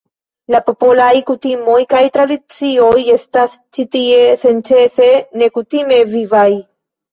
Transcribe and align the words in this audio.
La 0.53 0.59
popolaj 0.69 1.11
kutimoj 1.27 1.75
kaj 1.91 1.99
tradicioj 2.15 2.95
estas 3.17 3.55
ĉi 3.79 3.87
tie 3.99 4.25
senĉese 4.47 5.13
nekutime 5.45 6.03
vivaj. 6.19 6.51